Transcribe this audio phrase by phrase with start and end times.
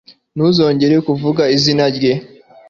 [0.35, 2.13] Ntuzongere kuvuga izina rye